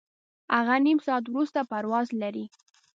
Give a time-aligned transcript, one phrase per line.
[0.55, 2.45] هغه نیم ساعت وروسته پرواز لري.